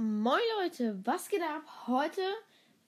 Moin 0.00 0.38
Leute, 0.60 0.96
was 1.04 1.28
geht 1.28 1.42
ab? 1.42 1.88
Heute 1.88 2.20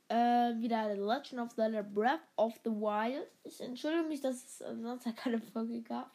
äh, 0.06 0.54
wieder 0.60 0.94
The 0.94 1.00
Legend 1.00 1.40
of 1.40 1.52
Zelda 1.52 1.82
Breath 1.82 2.20
of 2.36 2.54
the 2.62 2.70
Wild. 2.70 3.26
Ich 3.42 3.60
entschuldige 3.60 4.04
mich, 4.04 4.20
dass 4.20 4.36
es 4.36 4.58
sonst 4.58 5.06
ja 5.06 5.10
keine 5.10 5.40
Folge 5.40 5.82
gab. 5.82 6.12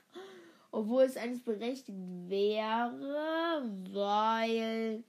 Obwohl 0.72 1.04
es 1.04 1.18
eigentlich 1.18 1.44
berechtigt 1.44 1.98
wäre, 2.30 3.70
weil, 3.92 5.04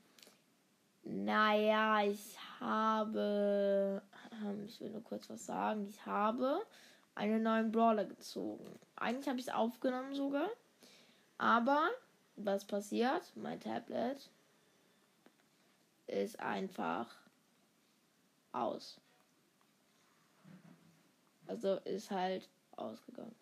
naja, 1.05 2.03
ich 2.03 2.37
habe, 2.59 4.03
ich 4.67 4.81
will 4.81 4.91
nur 4.91 5.05
kurz 5.05 5.31
was 5.31 5.47
sagen, 5.47 5.87
ich 5.89 6.05
habe 6.05 6.67
einen 7.15 7.45
neuen 7.45 7.71
Brawler 7.71 8.07
gezogen. 8.07 8.77
Eigentlich 8.97 9.29
habe 9.29 9.39
ich 9.39 9.47
es 9.47 9.55
aufgenommen 9.55 10.17
sogar, 10.17 10.49
aber 11.39 11.91
was 12.35 12.65
passiert? 12.65 13.31
Mein 13.37 13.61
Tablet 13.61 14.29
ist 16.07 16.39
einfach 16.41 17.15
aus. 18.53 19.01
Also 21.47 21.77
ist 21.85 22.11
halt 22.11 22.49
ausgegangen. 22.73 23.35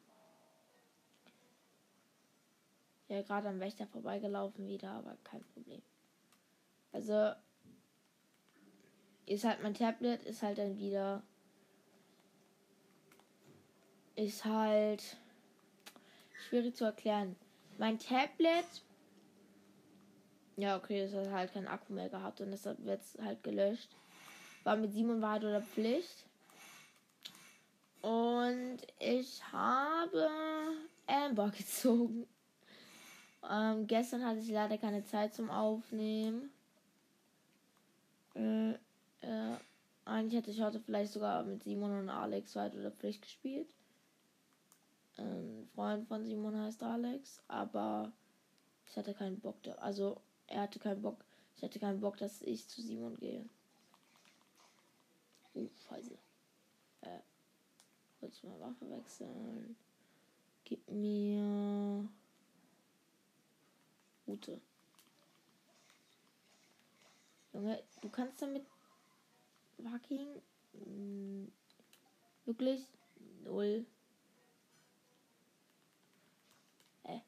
Ja, 3.08 3.22
gerade 3.22 3.48
am 3.48 3.60
Wächter 3.60 3.86
vorbeigelaufen 3.86 4.66
wieder, 4.66 4.90
aber 4.90 5.16
kein 5.24 5.42
Problem. 5.52 5.82
Also 6.92 7.32
ist 9.26 9.44
halt 9.44 9.62
mein 9.62 9.74
Tablet, 9.74 10.22
ist 10.24 10.42
halt 10.42 10.58
dann 10.58 10.78
wieder. 10.78 11.22
Ist 14.16 14.44
halt 14.44 15.16
schwierig 16.48 16.76
zu 16.76 16.84
erklären. 16.84 17.36
Mein 17.78 17.98
Tablet 17.98 18.84
ja, 20.56 20.76
okay, 20.76 21.00
es 21.00 21.14
hat 21.14 21.30
halt 21.30 21.52
keinen 21.52 21.68
Akku 21.68 21.92
mehr 21.92 22.08
gehabt 22.08 22.40
und 22.40 22.50
deshalb 22.50 22.84
wird 22.84 23.00
es 23.00 23.18
halt 23.22 23.42
gelöscht. 23.42 23.88
War 24.62 24.76
mit 24.76 24.92
Simon 24.92 25.20
Wahrheit 25.20 25.44
oder 25.44 25.62
Pflicht. 25.62 26.24
Und 28.02 28.78
ich 28.98 29.42
habe 29.52 30.28
Amber 31.06 31.50
gezogen. 31.56 32.26
Ähm, 33.50 33.86
gestern 33.86 34.24
hatte 34.24 34.40
ich 34.40 34.48
leider 34.48 34.78
keine 34.78 35.04
Zeit 35.04 35.34
zum 35.34 35.50
Aufnehmen. 35.50 36.50
Äh, 38.34 38.72
äh, 38.72 39.56
eigentlich 40.04 40.38
hätte 40.38 40.50
ich 40.50 40.60
heute 40.60 40.80
vielleicht 40.80 41.12
sogar 41.12 41.42
mit 41.44 41.64
Simon 41.64 41.98
und 41.98 42.08
Alex 42.10 42.54
Wahrheit 42.56 42.74
oder 42.74 42.90
Pflicht 42.90 43.22
gespielt. 43.22 43.68
Ein 45.16 45.68
Freund 45.74 46.08
von 46.08 46.24
Simon 46.24 46.58
heißt 46.58 46.82
Alex, 46.82 47.40
aber 47.48 48.12
ich 48.86 48.96
hatte 48.96 49.14
keinen 49.14 49.40
Bock 49.40 49.62
da. 49.62 49.72
Also 49.72 50.20
er 50.46 50.62
hatte 50.62 50.78
keinen 50.78 51.02
Bock. 51.02 51.24
Ich 51.56 51.62
hatte 51.62 51.78
keinen 51.78 52.00
Bock, 52.00 52.16
dass 52.16 52.42
ich 52.42 52.66
zu 52.68 52.82
Simon 52.82 53.16
gehe. 53.16 53.44
Uh, 55.54 55.68
Scheiße. 55.88 56.18
Äh, 57.02 57.20
kurz 58.20 58.42
mal 58.42 58.58
Waffe 58.60 58.90
wechseln. 58.90 59.76
Gib 60.64 60.88
mir. 60.90 62.08
Route. 64.26 64.60
Junge, 67.52 67.82
du 68.00 68.08
kannst 68.08 68.42
damit. 68.42 68.66
Fucking. 69.82 70.42
Hm, 70.72 71.52
wirklich? 72.44 72.86
Null. 73.44 73.86
Äh, 77.04 77.20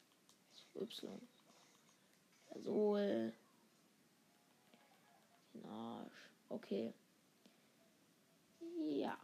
y. 0.75 1.36
So. 2.65 2.97
Den 2.97 3.33
Arsch. 5.65 6.31
Okay. 6.49 6.93
Ja. 8.89 9.19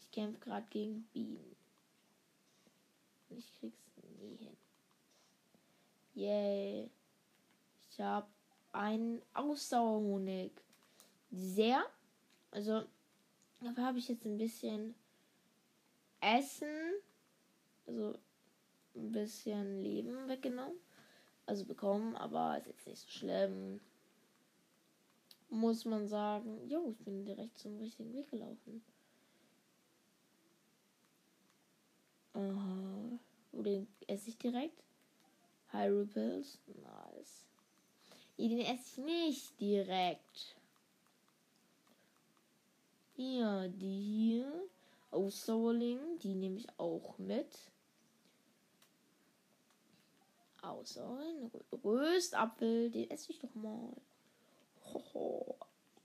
Ich 0.00 0.10
kämpfe 0.10 0.40
gerade 0.40 0.66
gegen 0.70 1.02
Bienen. 1.12 1.56
Ich 3.30 3.52
krieg's 3.54 3.76
nie 4.20 4.36
hin. 4.36 4.56
Yay. 6.14 6.90
Ich 7.90 8.00
habe 8.00 8.26
einen 8.72 9.22
Ausdauerhonig. 9.34 10.52
Sehr. 11.30 11.84
Also, 12.50 12.84
dafür 13.60 13.84
habe 13.84 13.98
ich 13.98 14.08
jetzt 14.08 14.24
ein 14.24 14.38
bisschen 14.38 14.94
Essen. 16.20 16.94
Also, 17.86 18.18
ein 18.96 19.12
bisschen 19.12 19.82
Leben 19.82 20.28
weggenommen. 20.28 20.78
Also 21.46 21.64
bekommen, 21.64 22.16
aber 22.16 22.58
ist 22.58 22.66
jetzt 22.66 22.86
nicht 22.86 23.00
so 23.00 23.08
schlimm. 23.08 23.80
Muss 25.48 25.84
man 25.84 26.08
sagen. 26.08 26.68
Jo, 26.68 26.88
ich 26.90 26.98
bin 27.04 27.24
direkt 27.24 27.58
zum 27.58 27.78
richtigen 27.78 28.12
Weg 28.12 28.28
gelaufen. 28.30 28.82
Aha. 32.34 33.18
Den 33.52 33.86
esse 34.06 34.30
ich 34.30 34.38
direkt. 34.38 34.82
Hyrule 35.70 36.06
Pills. 36.06 36.58
Nice. 36.66 37.46
Nee, 38.36 38.48
den 38.48 38.60
esse 38.60 39.00
ich 39.00 39.06
nicht 39.06 39.60
direkt. 39.60 40.56
Hier, 43.14 43.68
die 43.68 44.00
hier. 44.02 44.68
Ausdauerling, 45.10 46.18
die 46.18 46.34
nehme 46.34 46.58
ich 46.58 46.66
auch 46.78 47.16
mit 47.16 47.70
außer 50.66 51.18
ein 51.18 51.50
Röstapfel. 51.84 52.90
Den 52.90 53.10
esse 53.10 53.32
ich 53.32 53.38
doch 53.38 53.54
mal. 53.54 53.92
Hoho. 54.84 55.56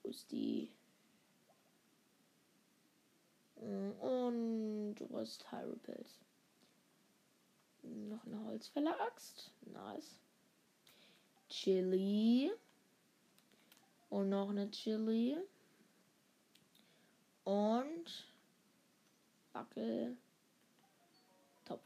Rösti. 0.03 0.72
Und 3.55 4.95
Röst 5.11 5.51
Hyrupils. 5.51 6.19
Noch 7.83 8.25
eine 8.25 8.44
Holzfäller-Axt. 8.45 9.51
Nice. 9.61 10.19
Chili. 11.49 12.51
Und 14.09 14.29
noch 14.29 14.49
eine 14.49 14.69
Chili. 14.72 15.38
Und 17.43 18.31
Wackel. 19.53 20.17
Topf. 21.66 21.85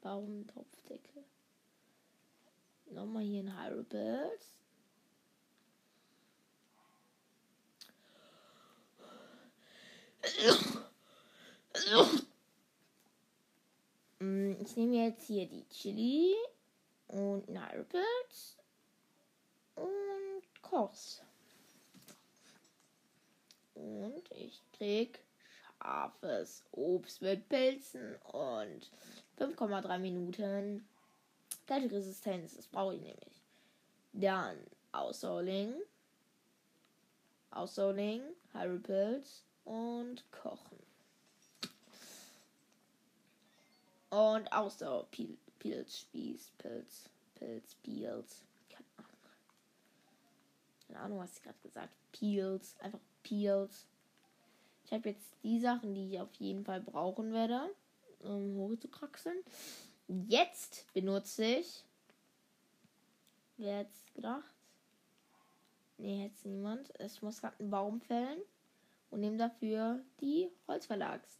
Warum 0.00 0.46
Topfdeckel? 0.46 1.11
Nochmal 2.94 3.22
hier 3.22 3.40
ein 3.40 3.58
Hyrule 3.58 4.30
mm, 14.20 14.56
Ich 14.60 14.76
nehme 14.76 15.06
jetzt 15.06 15.26
hier 15.26 15.46
die 15.46 15.66
Chili 15.70 16.34
und 17.08 17.48
Hyrule 17.48 18.04
und 19.74 20.62
koch's. 20.62 21.22
Und 23.74 24.30
ich 24.32 24.60
krieg 24.72 25.18
scharfes 25.82 26.64
Obst 26.72 27.22
mit 27.22 27.48
Pilzen 27.48 28.16
und 28.16 28.90
5,3 29.38 29.98
Minuten 29.98 30.86
Kälteresistenz. 31.66 32.56
Das 32.56 32.66
brauche 32.66 32.94
ich 32.94 33.00
nämlich. 33.00 33.42
Dann 34.12 34.56
Aussoling. 34.92 35.74
Aussoling, 37.50 38.22
Hyrule 38.52 38.80
Pilz 38.80 39.44
und 39.64 40.24
Kochen. 40.30 40.78
Und 44.10 44.52
Ausdauer, 44.52 45.06
Pil 45.10 45.36
Pilz, 45.58 46.00
Spieß, 46.00 46.50
Pilz, 46.58 47.08
Pilz, 47.34 47.74
Pilz. 47.82 48.42
Keine 48.68 48.86
Ahnung. 48.96 49.10
Keine 50.86 50.98
Ahnung, 51.00 51.18
was 51.18 51.36
ich 51.36 51.42
gerade 51.42 51.58
gesagt 51.62 51.88
habe. 51.88 51.96
Peels, 52.10 52.74
einfach 52.80 52.98
Peels. 53.22 53.86
Ich 54.84 54.92
habe 54.92 55.10
jetzt 55.10 55.32
die 55.42 55.60
Sachen, 55.60 55.94
die 55.94 56.10
ich 56.10 56.20
auf 56.20 56.34
jeden 56.34 56.64
Fall 56.64 56.80
brauchen 56.80 57.32
werde 57.32 57.70
um 58.24 58.56
hoch 58.56 58.76
zu 58.78 58.88
kraxeln. 58.88 59.38
Jetzt 60.28 60.92
benutze 60.92 61.42
ich. 61.42 61.84
Wer 63.56 63.78
hätte 63.78 63.90
gedacht? 64.14 64.52
Nee, 65.96 66.24
jetzt 66.24 66.44
niemand. 66.44 66.92
Ich 67.00 67.22
muss 67.22 67.40
gerade 67.40 67.58
einen 67.58 67.70
Baum 67.70 68.00
fällen 68.00 68.42
und 69.10 69.20
nehme 69.20 69.38
dafür 69.38 70.04
die 70.20 70.50
Holzverlagst. 70.68 71.38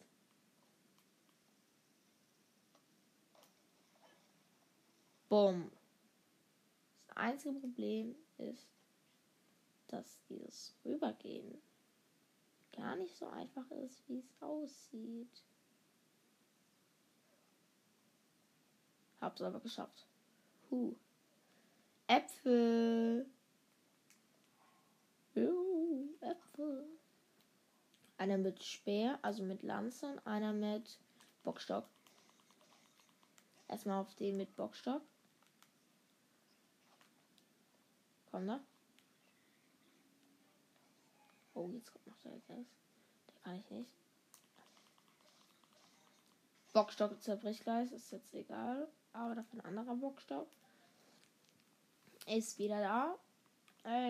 Bumm. 5.28 5.70
Das 7.08 7.16
einzige 7.16 7.58
Problem 7.60 8.14
ist, 8.38 8.66
dass 9.88 10.18
dieses 10.30 10.74
Rübergehen 10.84 11.60
gar 12.74 12.96
nicht 12.96 13.16
so 13.16 13.26
einfach 13.26 13.70
ist, 13.70 14.02
wie 14.08 14.18
es 14.20 14.32
aussieht. 14.40 15.42
Hab's 19.22 19.40
aber 19.40 19.60
geschafft. 19.60 20.04
Huh. 20.68 20.96
Äpfel. 22.08 23.24
Uh, 25.36 26.08
Äpfel. 26.20 26.84
Einer 28.18 28.36
mit 28.36 28.64
Speer, 28.64 29.20
also 29.22 29.44
mit 29.44 29.62
Lanze 29.62 30.06
und 30.06 30.26
einer 30.26 30.52
mit 30.52 30.98
Bockstock. 31.44 31.86
Erstmal 33.68 34.00
auf 34.00 34.12
den 34.16 34.36
mit 34.36 34.54
Bockstock. 34.56 35.02
Komm 38.32 38.48
da. 38.48 38.60
Oh, 41.54 41.70
jetzt 41.70 41.92
kommt 41.92 42.06
noch 42.08 42.18
der 42.18 42.32
das. 42.48 42.66
Der 43.28 43.34
kann 43.44 43.54
ich 43.54 43.70
nicht. 43.70 43.92
Bockstock 46.72 47.22
zerbrichgleis, 47.22 47.92
ist 47.92 48.10
jetzt 48.10 48.34
egal. 48.34 48.88
Aber 49.12 49.34
dafür 49.34 49.60
ein 49.60 49.66
anderer 49.66 49.96
Bockstock. 49.96 50.48
Ist 52.26 52.58
wieder 52.58 52.80
da. 52.80 53.18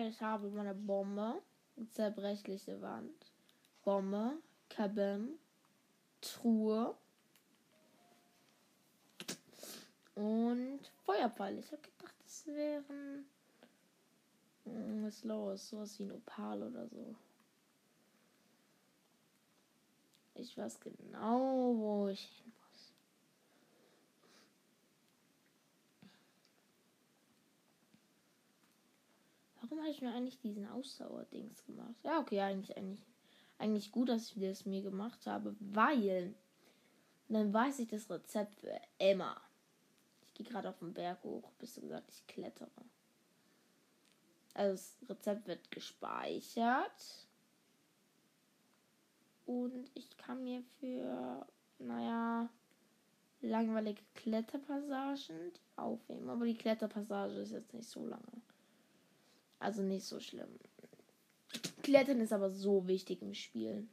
Ich 0.07 0.21
habe 0.21 0.49
meine 0.49 0.73
Bombe. 0.73 1.41
Zerbrechliche 1.91 2.81
Wand. 2.81 3.25
Bombe. 3.83 4.37
Kabin. 4.69 5.39
Truhe. 6.21 6.95
Und 10.15 10.79
Feuerpfeil. 11.05 11.57
Ich 11.57 11.71
habe 11.71 11.81
gedacht, 11.81 12.15
das 12.23 12.45
wären. 12.45 13.25
Hm, 14.65 15.05
was 15.05 15.15
ist 15.15 15.25
los? 15.25 15.69
Sowas 15.69 15.99
wie 15.99 16.03
ein 16.03 16.11
Opal 16.11 16.63
oder 16.63 16.87
so. 16.87 17.15
Ich 20.35 20.57
weiß 20.57 20.79
genau, 20.79 21.75
wo 21.75 22.07
ich 22.07 22.21
hin 22.21 22.53
muss. 22.55 22.62
Warum 29.73 29.85
habe 29.85 29.91
ich 29.91 30.01
mir 30.03 30.13
eigentlich 30.13 30.39
diesen 30.39 30.69
Ausdauerdings 30.69 31.65
gemacht? 31.65 31.95
Ja, 32.03 32.19
okay, 32.19 32.39
eigentlich, 32.41 32.77
eigentlich, 32.77 33.01
eigentlich 33.57 33.91
gut, 33.91 34.07
dass 34.07 34.29
ich 34.29 34.39
das 34.39 34.67
mir 34.67 34.83
gemacht 34.83 35.25
habe, 35.25 35.55
weil 35.59 36.35
dann 37.27 37.51
weiß 37.51 37.79
ich 37.79 37.87
das 37.87 38.07
Rezept 38.07 38.53
für 38.53 38.79
immer. 38.99 39.41
Ich 40.21 40.35
gehe 40.35 40.45
gerade 40.45 40.69
auf 40.69 40.77
den 40.77 40.93
Berg 40.93 41.23
hoch, 41.23 41.51
bis 41.57 41.73
du 41.73 41.81
gesagt, 41.81 42.11
ich 42.11 42.27
klettere. 42.27 42.69
Also 44.53 44.73
das 44.73 45.09
Rezept 45.09 45.47
wird 45.47 45.71
gespeichert. 45.71 47.27
Und 49.47 49.89
ich 49.95 50.15
kann 50.17 50.43
mir 50.43 50.61
für, 50.79 51.47
naja, 51.79 52.47
langweilige 53.41 54.03
Kletterpassagen 54.13 55.51
aufheben. 55.77 56.29
Aber 56.29 56.45
die 56.45 56.57
Kletterpassage 56.57 57.33
ist 57.39 57.53
jetzt 57.53 57.73
nicht 57.73 57.89
so 57.89 58.05
lange. 58.05 58.43
Also 59.63 59.81
nicht 59.81 60.05
so 60.05 60.19
schlimm. 60.19 60.59
Klettern 61.83 62.19
ist 62.19 62.33
aber 62.33 62.51
so 62.51 62.85
wichtig 62.85 63.21
im 63.21 63.33
Spiel. 63.33 63.87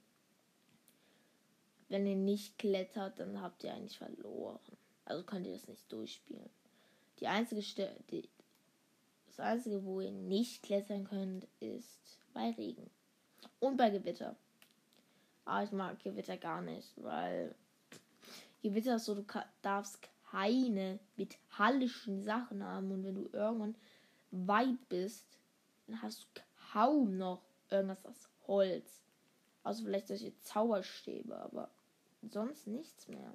Wenn 1.89 2.09
ihr 2.09 2.17
nicht 2.17 2.59
klettert, 2.59 3.21
dann 3.21 3.41
habt 3.41 3.63
ihr 3.63 3.73
eigentlich 3.73 3.97
verloren. 3.97 4.59
Also 5.05 5.23
könnt 5.23 5.47
ihr 5.47 5.53
das 5.53 5.69
nicht 5.69 5.91
durchspielen. 5.93 6.51
Die 7.21 7.29
einzige 7.29 7.63
Stelle, 7.63 7.95
das 9.29 9.39
einzige, 9.39 9.85
wo 9.85 10.01
ihr 10.01 10.11
nicht 10.11 10.65
klettern 10.65 11.05
könnt, 11.05 11.47
ist 11.61 12.19
bei 12.35 12.51
Regen 12.51 12.91
und 13.61 13.77
bei 13.77 13.91
Gewitter. 13.91 14.35
Aber 15.45 15.63
ich 15.63 15.71
mag 15.71 16.03
Gewitter 16.03 16.37
gar 16.37 16.63
nicht, 16.63 16.93
weil 16.97 17.55
Gewitter 18.61 18.97
ist 18.97 19.05
so, 19.05 19.15
du 19.15 19.25
darfst 19.63 20.01
keine 20.33 20.99
metallischen 21.17 22.25
Sachen 22.25 22.65
haben 22.65 22.91
und 22.91 23.05
wenn 23.05 23.15
du 23.15 23.31
irgendwann 23.33 23.77
weit 24.33 24.89
bist, 24.89 25.40
dann 25.91 26.03
hast 26.03 26.23
du 26.23 26.41
kaum 26.73 27.17
noch 27.19 27.43
irgendwas 27.69 28.05
aus 28.07 28.29
Holz. 28.47 29.03
Also 29.63 29.85
vielleicht 29.85 30.09
solche 30.09 30.39
Zauberstäbe, 30.41 31.37
aber 31.37 31.71
sonst 32.23 32.67
nichts 32.67 33.09
mehr. 33.09 33.33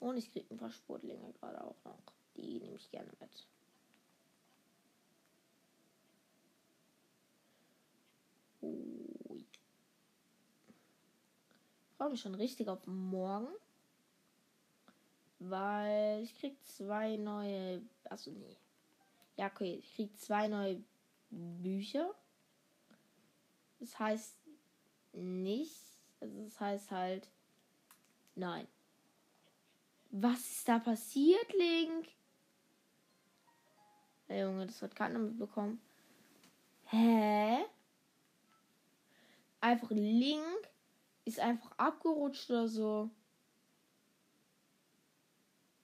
Und 0.00 0.16
ich 0.16 0.32
kriege 0.32 0.46
ein 0.52 0.58
paar 0.58 0.70
Sportlinge 0.70 1.32
gerade 1.40 1.62
auch 1.62 1.76
noch. 1.84 1.98
Die 2.36 2.58
nehme 2.58 2.76
ich 2.76 2.90
gerne 2.90 3.10
mit. 3.20 3.46
freue 12.02 12.10
mich 12.10 12.20
schon 12.20 12.34
richtig 12.34 12.68
auf 12.68 12.84
morgen. 12.86 13.46
Weil 15.38 16.22
ich 16.24 16.36
krieg 16.38 16.56
zwei 16.64 17.16
neue. 17.16 17.80
Achso, 18.10 18.32
nee. 18.32 18.56
Ja, 19.36 19.46
okay. 19.46 19.74
Ich 19.74 19.94
krieg 19.94 20.18
zwei 20.18 20.48
neue 20.48 20.82
Bücher. 21.32 22.14
Das 23.80 23.98
heißt 23.98 24.36
nicht. 25.12 25.82
Also 26.20 26.44
das 26.44 26.60
heißt 26.60 26.90
halt. 26.90 27.28
Nein. 28.34 28.68
Was 30.10 30.40
ist 30.40 30.68
da 30.68 30.78
passiert, 30.78 31.52
Link? 31.54 32.08
Der 34.28 34.42
Junge, 34.42 34.66
das 34.66 34.80
hat 34.82 34.94
keiner 34.94 35.18
mitbekommen. 35.18 35.80
Hä? 36.84 37.64
Einfach 39.60 39.90
Link 39.90 40.70
ist 41.24 41.40
einfach 41.40 41.70
abgerutscht 41.78 42.50
oder 42.50 42.68
so. 42.68 43.10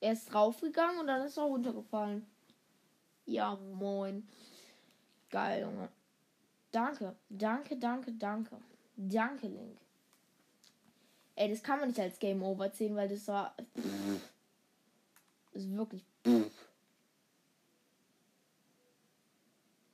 Er 0.00 0.12
ist 0.12 0.32
draufgegangen 0.32 1.00
und 1.00 1.06
dann 1.06 1.26
ist 1.26 1.36
er 1.36 1.44
runtergefallen. 1.44 2.26
Ja, 3.24 3.56
moin. 3.56 4.28
Geil, 5.30 5.62
Junge. 5.62 5.88
Danke, 6.70 7.16
danke, 7.28 7.76
danke, 7.76 8.12
danke. 8.12 8.56
Danke, 8.96 9.46
Link. 9.46 9.78
Ey, 11.34 11.50
das 11.50 11.62
kann 11.62 11.78
man 11.78 11.88
nicht 11.88 12.00
als 12.00 12.18
Game 12.18 12.42
Over 12.42 12.72
zählen, 12.72 12.96
weil 12.96 13.08
das 13.08 13.28
war. 13.28 13.54
Das 15.52 15.62
ist 15.62 15.76
wirklich. 15.76 16.04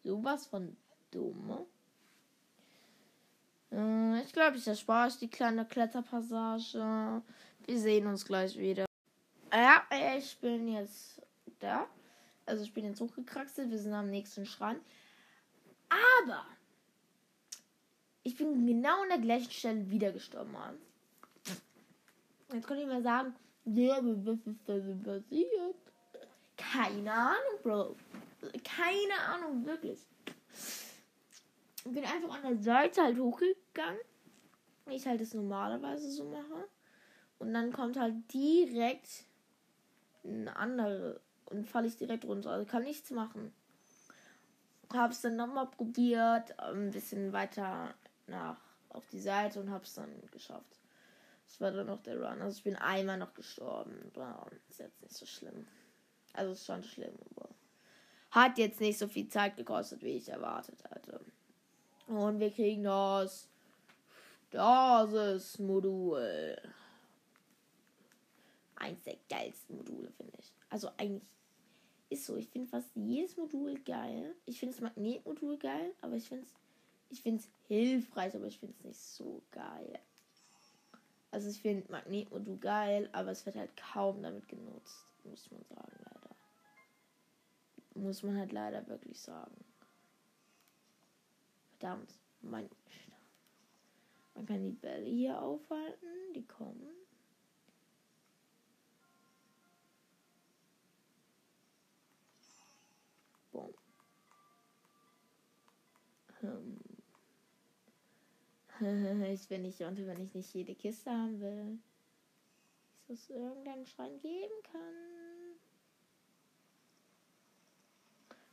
Sowas 0.03 0.47
von 0.47 0.77
dumm. 1.11 1.67
Äh, 3.71 4.23
ich 4.23 4.33
glaube, 4.33 4.57
ich 4.57 4.67
erspare 4.67 5.09
euch 5.09 5.19
die 5.19 5.29
kleine 5.29 5.65
Kletterpassage. 5.67 7.23
Wir 7.67 7.79
sehen 7.79 8.07
uns 8.07 8.25
gleich 8.25 8.57
wieder. 8.59 8.87
Ja, 9.53 9.83
ich 10.17 10.39
bin 10.39 10.69
jetzt 10.69 11.21
da. 11.61 11.87
Also 12.47 12.65
ich 12.65 12.73
bin 12.73 12.85
jetzt 12.85 13.01
hochgekraxelt. 13.01 13.71
Wir 13.71 13.79
sind 13.79 13.93
am 13.95 14.11
nächsten 14.11 14.47
Schrein. 14.47 14.81
Aber 16.25 16.47
ich 18.23 18.37
bin 18.37 18.67
genau 18.67 19.03
an 19.03 19.09
der 19.09 19.19
gleichen 19.19 19.51
Stelle 19.51 19.91
wieder 19.91 20.13
gestorben. 20.13 20.53
Mann. 20.53 20.79
Jetzt 22.53 22.67
könnt 22.67 22.81
ihr 22.81 22.87
mir 22.87 23.03
sagen, 23.03 23.35
ja, 23.65 23.99
was 24.01 24.39
ist 24.47 24.61
da 24.67 24.75
denn 24.75 25.03
passiert? 25.03 25.77
Keine 26.57 27.13
Ahnung, 27.13 27.59
Bro. 27.63 27.97
Keine 28.63 29.19
Ahnung, 29.21 29.65
wirklich 29.65 29.99
bin 31.85 32.05
einfach 32.05 32.43
an 32.43 32.43
der 32.43 32.63
Seite 32.63 33.03
halt 33.03 33.19
hochgegangen. 33.19 34.01
Wie 34.87 34.97
ich 34.97 35.07
halt 35.07 35.21
das 35.21 35.35
normalerweise 35.35 36.11
so 36.11 36.25
mache. 36.25 36.69
Und 37.39 37.53
dann 37.53 37.73
kommt 37.73 37.99
halt 37.99 38.15
direkt 38.33 39.25
eine 40.25 40.57
andere 40.57 41.21
und 41.47 41.69
falle 41.69 41.89
ich 41.89 41.97
direkt 41.97 42.25
runter. 42.25 42.51
Also 42.51 42.67
kann 42.67 42.85
nichts 42.85 43.11
machen. 43.11 43.53
Hab's 44.93 45.23
dann 45.23 45.37
nochmal 45.37 45.67
probiert, 45.67 46.59
ein 46.59 46.91
bisschen 46.91 47.33
weiter 47.33 47.95
nach 48.27 48.59
auf 48.91 49.07
die 49.09 49.21
Seite 49.21 49.61
und 49.61 49.71
hab's 49.71 49.95
dann 49.95 50.11
geschafft. 50.31 50.79
Das 51.47 51.61
war 51.61 51.73
dann 51.73 51.87
noch 51.87 52.03
der 52.03 52.21
Run. 52.21 52.43
Also 52.43 52.59
ich 52.59 52.65
bin 52.65 52.77
einmal 52.77 53.17
noch 53.19 53.35
gestorben. 53.35 54.11
Wow, 54.15 54.51
ist 54.69 54.81
jetzt 54.81 55.01
nicht 55.03 55.15
so 55.15 55.27
schlimm. 55.27 55.67
Also 56.33 56.53
ist 56.53 56.67
schon 56.67 56.83
schlimm, 56.83 57.15
aber 57.31 57.49
hat 58.31 58.59
jetzt 58.59 58.81
nicht 58.81 58.99
so 58.99 59.07
viel 59.07 59.29
Zeit 59.29 59.57
gekostet, 59.57 60.03
wie 60.03 60.17
ich 60.17 60.29
erwartet 60.29 60.83
hatte. 60.91 61.21
Und 62.07 62.41
wir 62.41 62.51
kriegen 62.51 62.83
das 62.85 63.49
Stasis-Modul. 64.49 66.57
Eins 68.77 69.03
der 69.05 69.17
geilsten 69.31 69.77
Module, 69.77 70.11
finde 70.11 70.33
ich. 70.39 70.53
Also 70.71 70.91
eigentlich 70.97 71.23
ist 72.11 72.27
so. 72.27 72.37
Ich 72.37 72.49
finde 72.49 72.69
fast 72.69 72.91
jedes 72.95 73.37
Modul 73.37 73.79
geil. 73.81 74.35
Ich 74.47 74.59
finde 74.59 74.75
das 74.75 74.83
Magnetmodul 74.83 75.59
geil, 75.59 75.95
aber 76.01 76.17
ich 76.17 76.29
finde 76.29 76.45
es 76.45 76.55
ich 77.11 77.23
find's 77.23 77.49
hilfreich, 77.69 78.35
aber 78.35 78.47
ich 78.47 78.59
finde 78.59 78.75
es 78.77 78.85
nicht 78.85 78.99
so 78.99 79.41
geil. 79.53 80.01
Also 81.31 81.49
ich 81.49 81.61
finde 81.61 81.91
Magnetmodul 81.91 82.59
geil, 82.59 83.09
aber 83.13 83.31
es 83.31 83.47
wird 83.47 83.57
halt 83.57 83.77
kaum 83.77 84.23
damit 84.23 84.49
genutzt, 84.49 85.07
muss 85.23 85.51
man 85.51 85.63
sagen, 85.65 85.93
leider. 86.05 86.37
Muss 87.95 88.23
man 88.25 88.37
halt 88.37 88.53
leider 88.53 88.87
wirklich 88.89 89.21
sagen. 89.21 89.65
Verdammt. 91.71 92.19
Mein 92.41 92.69
Man 94.35 94.47
kann 94.47 94.65
die 94.65 94.73
Bälle 94.73 95.07
hier 95.07 95.41
aufhalten. 95.41 96.07
Die 96.35 96.47
kommen. 96.47 97.04
ich 108.81 109.49
bin 109.49 109.63
nicht 109.63 109.81
unter, 109.83 110.07
wenn 110.07 110.21
ich 110.21 110.35
nicht 110.35 110.53
jede 110.53 110.75
Kiste 110.75 111.11
haben 111.11 111.41
will. 111.41 111.79
Dass 113.07 113.19
es 113.19 113.31
irgendeinen 113.31 113.87
Schrein 113.87 114.19
geben 114.21 114.55
kann. 114.73 115.15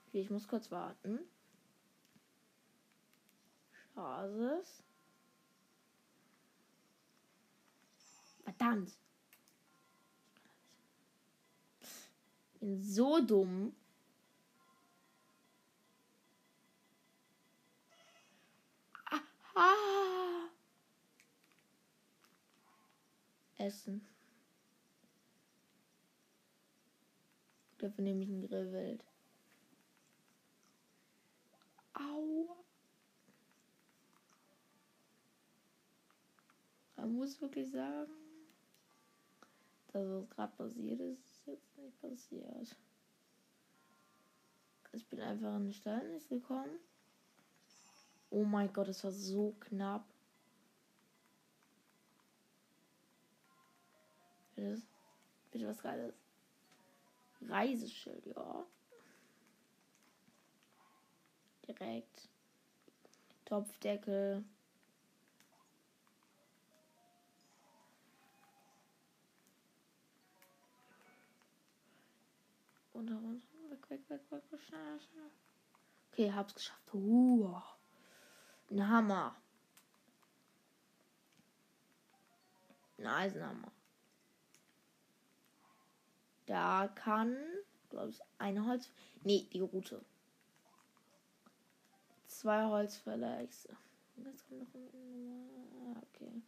Okay, 0.08 0.22
ich 0.22 0.30
muss 0.30 0.48
kurz 0.48 0.70
warten. 0.70 1.20
Chases. 3.94 4.84
Verdammt. 8.44 8.92
Ich 12.54 12.60
bin 12.60 12.82
so 12.82 13.22
dumm. 13.22 13.74
Ah. 19.56 20.50
Essen. 23.58 24.06
Dafür 27.78 28.04
nehme 28.04 28.24
ich 28.24 28.30
einen 28.30 28.48
Grillwild. 28.48 29.04
Au. 31.94 32.56
Man 36.96 37.14
muss 37.14 37.42
wirklich 37.42 37.72
sagen, 37.72 38.12
dass 39.88 40.08
was 40.08 40.30
gerade 40.30 40.56
passiert 40.56 41.00
ist, 41.00 41.26
ist 41.26 41.48
jetzt 41.48 41.78
nicht 41.78 42.02
passiert. 42.02 42.76
Ich 44.94 45.08
bin 45.08 45.20
einfach 45.22 45.56
in 45.58 45.66
den 45.66 45.74
Stall 45.74 46.08
nicht 46.10 46.30
gekommen. 46.30 46.80
Oh 48.32 48.46
mein 48.46 48.72
Gott, 48.72 48.88
es 48.88 49.04
war 49.04 49.12
so 49.12 49.54
knapp. 49.60 50.06
Bitte, 54.56 55.68
was 55.68 55.82
Geiles. 55.82 56.16
Reiseschild, 57.42 58.26
ja. 58.26 58.66
Direkt. 61.68 62.30
Topfdeckel. 63.44 64.46
Unter 72.94 73.18
uns. 73.18 73.44
Weg, 73.70 73.90
weg, 73.90 74.10
weg, 74.10 74.22
weg, 74.30 74.62
schnell, 74.62 75.00
schnell. 75.02 75.32
Okay, 76.12 76.32
hab's 76.32 76.54
geschafft. 76.54 76.94
Uh. 76.94 77.60
Ein 78.72 78.88
Hammer. 78.88 79.36
Ein 82.98 83.08
Eisenhammer. 83.08 83.72
Da 86.46 86.88
kann, 86.88 87.36
glaube 87.90 88.12
ich, 88.12 88.22
ein 88.38 88.66
Holz. 88.66 88.90
Nee, 89.24 89.46
die 89.52 89.60
Route. 89.60 90.06
Zwei 92.28 92.66
Holzfäller. 92.66 93.46
Okay. 96.02 96.42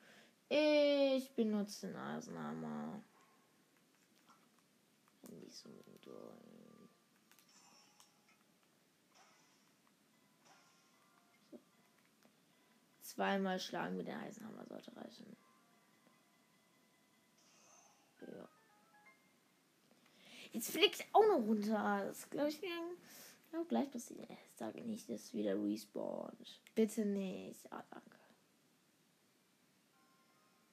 Ich 0.49 1.29
benutze 1.31 1.87
den 1.87 1.95
Eisenhammer. 1.97 3.01
In 5.27 5.41
diesem 5.41 5.73
durch. 6.01 6.42
Zweimal 13.15 13.59
schlagen 13.59 13.97
mit 13.97 14.07
der 14.07 14.19
Eisenhammer 14.19 14.65
sollte 14.65 14.95
reichen. 14.95 15.37
Ja. 18.21 18.49
Jetzt 20.51 20.71
fliegt 20.71 21.05
auch 21.13 21.27
noch 21.27 21.45
runter. 21.45 22.05
Das 22.07 22.29
glaube 22.29 22.49
ich 22.49 22.61
mir 22.61 22.69
ja, 23.51 23.63
gleich 23.67 23.91
passiert. 23.91 24.29
Ich 24.29 24.57
sage 24.57 24.81
nicht, 24.81 25.09
dass 25.09 25.33
wieder 25.33 25.55
respawnt. 25.55 26.61
Bitte 26.73 27.05
nicht. 27.05 27.71
Ah, 27.71 27.83
danke. 27.91 28.17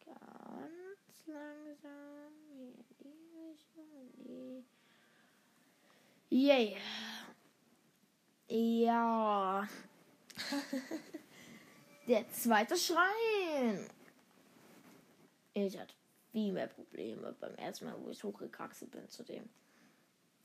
Ganz 0.06 1.26
langsam 1.26 2.32
hier 2.56 2.68
in 2.68 2.84
die 2.98 3.50
Richtung. 3.50 4.64
Yay. 6.30 6.76
Ja. 8.48 9.68
Der 12.10 12.28
zweite 12.32 12.76
Schrein. 12.76 13.88
Ich 15.54 15.78
hatte 15.78 15.94
viel 16.32 16.52
mehr 16.52 16.66
Probleme 16.66 17.36
beim 17.38 17.54
ersten 17.54 17.84
Mal, 17.84 17.94
wo 18.02 18.10
ich 18.10 18.24
hochgekraxelt 18.24 18.90
bin 18.90 19.08
zu 19.08 19.22
dem. 19.22 19.48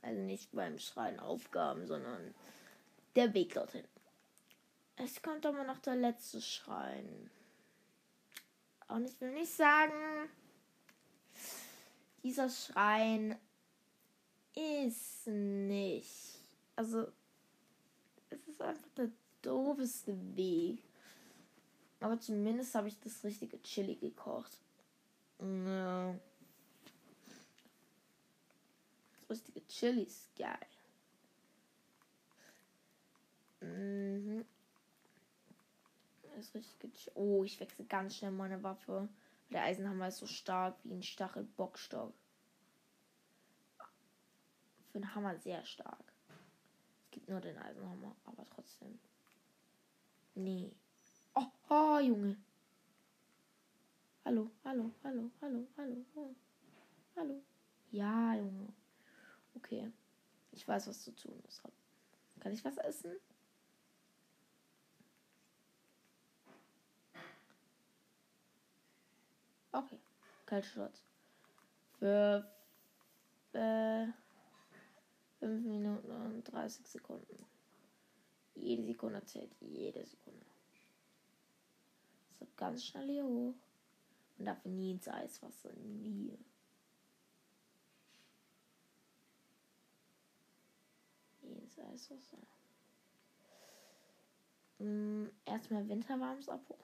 Also 0.03 0.22
nicht 0.22 0.51
beim 0.51 0.77
Schrein 0.77 1.19
Aufgaben, 1.19 1.88
sondern 1.88 2.36
der 3.15 3.34
Weg 3.34 3.55
dorthin. 3.55 3.84
Es 4.98 5.24
kommt 5.24 5.43
aber 5.48 5.63
noch 5.63 5.79
der 5.79 5.95
letzte 5.95 6.39
Schrein. 6.39 7.31
Und 8.88 9.10
ich 9.10 9.19
will 9.19 9.31
nicht 9.31 9.51
sagen, 9.51 10.29
dieser 12.22 12.51
Schrein 12.51 13.39
ist 14.53 15.25
nicht. 15.25 16.36
Also, 16.75 17.07
es 18.29 18.48
ist 18.50 18.62
einfach 18.62 18.88
der 18.95 19.10
doofeste 19.41 20.15
Weg. 20.36 20.84
Aber 21.99 22.19
zumindest 22.19 22.75
habe 22.75 22.87
ich 22.87 22.99
das 22.99 23.23
richtige 23.23 23.61
Chili 23.61 23.95
gekocht. 23.95 24.57
Das 25.37 26.15
richtige 29.29 29.65
Chili 29.67 30.03
ist 30.03 30.35
geil. 30.35 30.57
Mhm. 33.61 34.45
Das 36.35 36.53
richtige 36.53 36.91
Ch 36.93 37.09
Oh, 37.15 37.43
ich 37.43 37.59
wechsle 37.59 37.85
ganz 37.85 38.17
schnell 38.17 38.31
meine 38.31 38.61
Waffe. 38.61 39.09
Der 39.51 39.63
Eisenhammer 39.63 40.09
ist 40.09 40.17
so 40.17 40.27
stark 40.27 40.75
wie 40.83 40.93
ein 40.93 41.03
Stachelbockstock. 41.03 42.13
Für 44.91 44.97
einen 44.97 45.15
Hammer 45.15 45.37
sehr 45.39 45.65
stark. 45.65 46.13
Es 47.05 47.11
gibt 47.11 47.29
nur 47.29 47.41
den 47.41 47.57
Eisenhammer, 47.57 48.15
aber 48.25 48.45
trotzdem. 48.45 48.99
Nee. 50.35 50.71
Oh, 51.67 52.00
Junge. 52.00 52.38
Hallo, 54.24 54.51
hallo, 54.63 54.91
hallo, 55.03 55.31
hallo, 55.41 55.67
hallo, 55.77 56.05
oh. 56.15 56.36
hallo. 57.15 57.41
Ja, 57.91 58.36
Junge. 58.36 58.72
Okay. 59.55 59.91
Ich 60.51 60.67
weiß, 60.67 60.88
was 60.88 61.03
zu 61.03 61.12
tun 61.15 61.41
ist. 61.48 61.63
Kann 62.39 62.53
ich 62.53 62.63
was 62.63 62.77
essen? 62.77 63.12
Okay. 69.72 70.00
Kaltschutz. 70.45 71.01
Für 71.98 72.48
äh, 73.53 74.05
5 75.39 75.65
Minuten 75.65 76.12
und 76.12 76.43
30 76.43 76.88
Sekunden. 76.88 77.43
Jede 78.53 78.84
Sekunde 78.84 79.25
zählt. 79.25 79.51
Jede 79.62 80.05
Sekunde 80.05 80.45
ganz 82.57 82.85
schnell 82.85 83.07
hier 83.07 83.23
hoch. 83.23 83.55
Und 84.37 84.45
dafür 84.45 84.71
nie 84.71 84.91
ins 84.91 85.07
Eiswasser. 85.07 85.71
Nie. 85.73 86.37
Nie 91.41 91.57
ins 91.57 91.79
Eiswasser. 91.79 92.37
Mm, 94.79 95.27
erstmal 95.45 95.87
winterwarmes 95.87 96.49
abholen. 96.49 96.81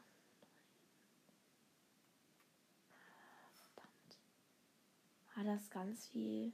Verdammt. 3.53 4.17
Hat 5.35 5.45
das 5.45 5.69
ganz 5.69 6.07
viel. 6.07 6.53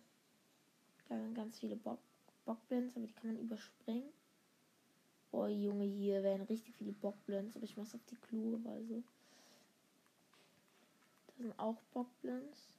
Ganz 1.35 1.59
viele 1.59 1.77
Bock, 1.77 1.99
Bockblends, 2.45 2.97
aber 2.97 3.05
die 3.05 3.13
kann 3.13 3.33
man 3.33 3.39
überspringen. 3.41 4.11
Boah, 5.31 5.50
Junge, 5.50 5.86
hier 5.86 6.24
werden 6.24 6.46
richtig 6.48 6.75
viele 6.75 6.93
Bockblends, 6.93 7.55
aber 7.55 7.65
ich 7.65 7.77
mach's 7.77 7.93
auf 7.93 8.05
die 8.10 8.15
kluge 8.15 8.63
Weise. 8.63 9.03
Das 11.27 11.38
sind 11.38 11.60
auch 11.60 11.75
Bockblends. 11.93 12.77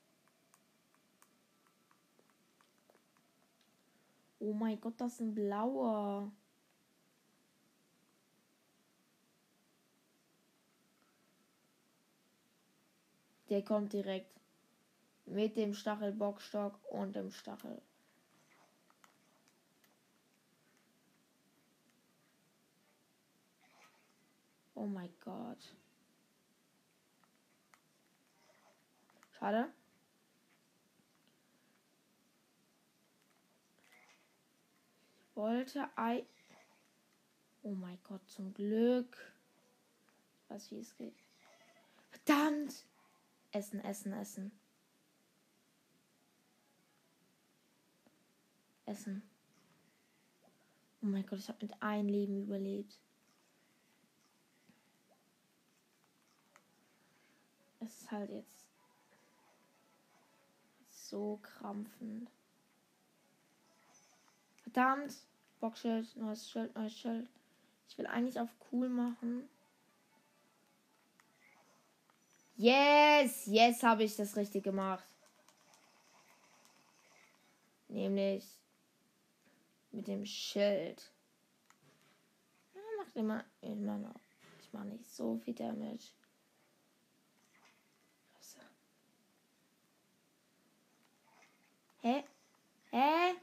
Oh 4.41 4.53
mein 4.53 4.81
Gott, 4.81 4.95
das 4.99 5.15
ist 5.15 5.21
ein 5.21 5.35
blauer. 5.35 6.31
Der 13.49 13.65
kommt 13.65 13.93
direkt 13.93 14.31
mit 15.27 15.57
dem 15.57 15.75
Stachelbockstock 15.75 16.79
und 16.91 17.17
dem 17.17 17.31
Stachel. 17.31 17.81
Oh 24.79 24.87
mein 24.87 25.13
Gott. 25.19 25.75
Schade. 29.37 29.73
Ich 35.19 35.35
wollte 35.35 35.89
ein... 35.97 36.25
Oh 37.65 37.73
mein 37.73 37.99
Gott, 38.05 38.21
zum 38.29 38.55
Glück. 38.55 39.17
Was 40.47 40.67
weiß, 40.67 40.71
wie 40.71 40.79
es 40.79 40.97
geht. 40.97 41.17
Verdammt! 42.11 42.87
Essen, 43.51 43.81
essen, 43.81 44.13
essen. 44.13 44.53
Essen. 48.87 49.29
Oh 51.03 51.07
mein 51.07 51.27
Gott, 51.27 51.41
ich 51.41 51.49
habe 51.49 51.67
mit 51.67 51.83
einem 51.83 52.09
Leben 52.09 52.45
überlebt. 52.45 52.97
Es 57.81 58.03
ist 58.03 58.11
halt 58.11 58.31
jetzt 58.31 58.67
so 60.91 61.39
krampfend. 61.43 62.31
Verdammt! 64.63 65.15
Boxschild, 65.61 66.17
neues 66.17 66.49
Schild, 66.49 66.75
neues 66.75 66.97
Schild. 66.97 67.29
Ich 67.89 67.99
will 67.99 68.07
eigentlich 68.07 68.39
auf 68.39 68.51
cool 68.71 68.89
machen. 68.89 69.49
Yes, 72.57 73.47
yes, 73.47 73.83
habe 73.83 74.05
ich 74.05 74.17
das 74.17 74.37
richtig 74.37 74.65
gemacht. 74.65 75.09
Nämlich 77.89 78.45
mit 79.91 80.07
dem 80.07 80.25
Schild. 80.25 81.11
Ja, 82.75 82.81
macht 82.99 83.17
immer, 83.17 83.45
immer 83.61 83.97
noch. 83.99 84.21
Ich 84.61 84.73
mache 84.73 84.87
nicht 84.87 85.11
so 85.11 85.39
viel 85.39 85.55
Damage. 85.55 86.11
Hä? 92.03 92.25
Hä? 92.93 93.35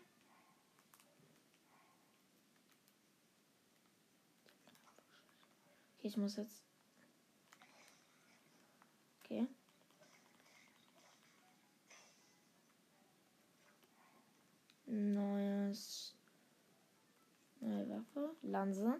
Okay, 5.97 6.07
ich 6.07 6.17
muss 6.17 6.37
jetzt. 6.37 6.61
Okay. 9.23 9.47
Neues. 14.85 16.15
Neue 17.59 17.89
Waffe. 17.89 18.35
Lanze. 18.43 18.99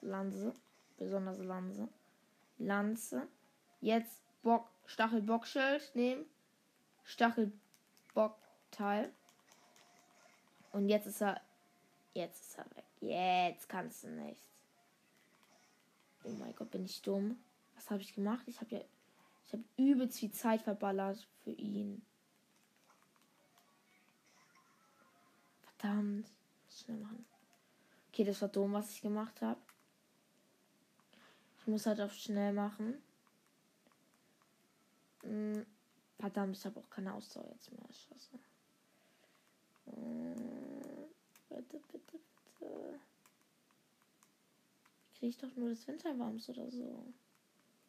Lanze. 0.00 0.54
Besonders 0.96 1.38
Lanze. 1.38 1.88
Lanze. 2.58 3.28
Jetzt 3.80 4.22
Bock. 4.42 4.70
Stachelbockschild 4.86 5.94
nehmen. 5.94 6.26
Stachelbockteil. 8.74 9.12
Und 10.72 10.88
jetzt 10.88 11.06
ist 11.06 11.22
er. 11.22 11.40
Jetzt 12.12 12.42
ist 12.42 12.58
er 12.58 12.64
weg. 12.76 12.84
Jetzt 13.00 13.68
kannst 13.68 14.04
du 14.04 14.08
nichts. 14.08 14.46
Oh 16.24 16.30
mein 16.30 16.54
Gott, 16.54 16.70
bin 16.70 16.84
ich 16.84 17.02
dumm. 17.02 17.38
Was 17.74 17.90
habe 17.90 18.02
ich 18.02 18.14
gemacht? 18.14 18.44
Ich 18.46 18.60
habe 18.60 18.76
ja. 18.76 18.80
Ich 19.46 19.52
habe 19.52 19.64
übelst 19.76 20.18
viel 20.18 20.32
Zeit 20.32 20.62
verballert 20.62 21.26
für 21.42 21.50
ihn. 21.50 22.04
Verdammt. 25.62 26.26
Schnell 26.70 26.98
machen. 26.98 27.26
Okay, 28.10 28.24
das 28.24 28.40
war 28.42 28.48
dumm, 28.48 28.72
was 28.72 28.90
ich 28.90 29.02
gemacht 29.02 29.42
habe. 29.42 29.60
Ich 31.58 31.66
muss 31.66 31.86
halt 31.86 32.00
auf 32.00 32.12
schnell 32.14 32.52
machen. 32.52 33.02
Hm, 35.22 35.66
verdammt, 36.18 36.56
ich 36.56 36.64
habe 36.64 36.80
auch 36.80 36.90
keine 36.90 37.12
Ausdauer 37.12 37.48
jetzt 37.50 37.72
mehr. 37.72 37.86
Scheiße. 37.86 38.38
Hm, 39.86 41.08
bitte, 41.48 41.80
bitte, 41.92 42.18
bitte. 42.58 43.00
Kriege 45.14 45.26
ich 45.28 45.38
doch 45.38 45.54
nur 45.56 45.70
das 45.70 45.86
Winterwarms 45.86 46.48
oder 46.48 46.70
so. 46.70 47.12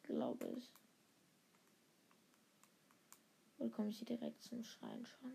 Glaube 0.02 0.46
ich. 0.56 0.70
Oder 3.58 3.70
komme 3.70 3.88
ich 3.88 3.98
hier 3.98 4.06
direkt 4.06 4.42
zum 4.42 4.62
Schreien 4.62 5.04
schon? 5.06 5.32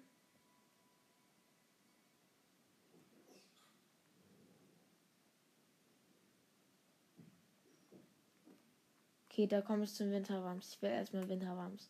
Okay, 9.31 9.47
da 9.47 9.61
komme 9.61 9.85
ich 9.85 9.93
zum 9.93 10.11
Winterwams. 10.11 10.73
Ich 10.73 10.81
will 10.81 10.89
erstmal 10.89 11.27
Winterwams. 11.29 11.89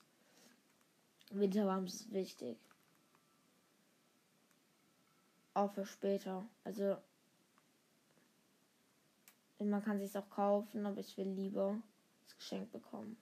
Winterwams 1.32 1.96
ist 1.96 2.14
wichtig. 2.14 2.58
Auch 5.54 5.72
für 5.74 5.86
später. 5.86 6.46
Also. 6.64 6.98
Man 9.60 9.84
kann 9.84 10.00
sich 10.00 10.18
auch 10.18 10.30
kaufen, 10.30 10.86
aber 10.88 11.00
ich 11.00 11.16
will 11.18 11.28
lieber 11.28 11.78
das 12.24 12.36
Geschenk 12.36 12.72
bekommen. 12.72 13.16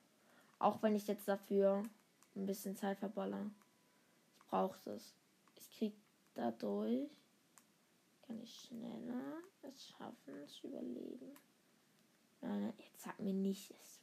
Auch 0.58 0.82
wenn 0.82 0.96
ich 0.96 1.06
jetzt 1.06 1.28
dafür 1.28 1.84
ein 2.36 2.46
bisschen 2.46 2.78
Zeit 2.78 2.98
verballer. 2.98 3.52
Ich 4.38 4.46
brauche 4.48 4.90
es. 4.92 5.14
Ich 5.58 5.70
krieg 5.78 5.94
dadurch. 6.36 7.10
Kann 8.22 8.40
ich 8.42 8.56
schneller 8.56 9.42
es 9.64 9.88
schaffen, 9.88 10.48
zu 10.48 10.68
überleben. 10.68 11.36
Nein, 12.42 12.74
jetzt 12.78 13.02
sag 13.04 13.20
mir 13.20 13.34
nicht, 13.34 13.72
es 13.72 14.00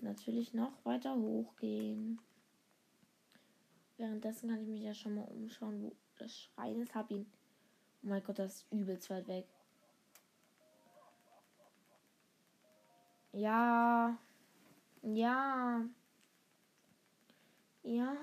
natürlich 0.00 0.54
noch 0.54 0.84
weiter 0.84 1.14
hochgehen. 1.16 2.20
Währenddessen 3.98 4.48
kann 4.48 4.62
ich 4.62 4.68
mich 4.68 4.82
ja 4.82 4.94
schon 4.94 5.16
mal 5.16 5.24
umschauen, 5.24 5.82
wo 5.82 5.92
das 6.18 6.32
Schrein 6.32 6.80
ist. 6.80 6.94
Hab 6.94 7.10
ihn. 7.10 7.26
Oh 8.02 8.06
mein 8.08 8.22
Gott, 8.22 8.38
das 8.38 8.54
ist 8.54 8.72
übelst 8.72 9.10
weit 9.10 9.26
weg. 9.26 9.46
Ja. 13.32 14.16
Ja. 15.02 15.84
Ja. 17.82 18.16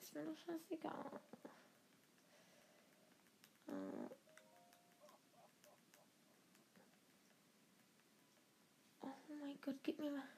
Ist 0.00 0.14
mir 0.14 0.24
doch 0.24 0.36
scheißegal. 0.36 1.20
Äh. 3.68 4.08
Oh 9.00 9.34
mein 9.40 9.60
Gott, 9.60 9.76
gib 9.84 10.00
mir 10.00 10.10
mal. 10.10 10.37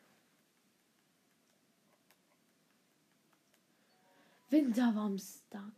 Winterwamstag. 4.51 5.73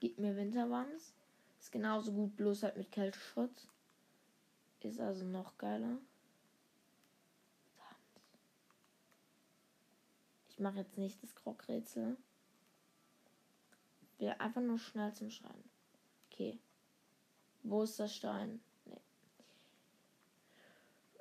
Gib 0.00 0.18
mir 0.18 0.36
Winterwams. 0.36 1.14
Ist 1.60 1.70
genauso 1.70 2.12
gut, 2.12 2.36
bloß 2.36 2.64
halt 2.64 2.76
mit 2.76 2.90
Kälteschutz. 2.90 3.68
Ist 4.80 4.98
also 4.98 5.24
noch 5.24 5.56
geiler. 5.58 5.98
Ich 10.48 10.58
mache 10.58 10.78
jetzt 10.78 10.98
nicht 10.98 11.22
das 11.22 11.36
Krogrätsel. 11.36 12.16
Will 14.18 14.34
einfach 14.40 14.60
nur 14.60 14.78
schnell 14.80 15.14
zum 15.14 15.30
Schreien. 15.30 15.70
Okay. 16.30 16.58
Wo 17.62 17.84
ist 17.84 17.96
der 18.00 18.08
Stein? 18.08 18.60